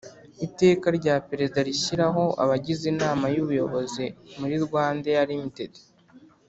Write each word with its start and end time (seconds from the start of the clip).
Iteka 0.45 0.87
rya 0.97 1.15
Perezida 1.29 1.59
rishyiraho 1.67 2.23
abagize 2.43 2.83
Inama 2.93 3.25
y 3.35 3.37
Ubuyobozi 3.43 4.05
muri 4.39 4.55
Rwandair 4.65 5.29
Ltd 5.45 5.73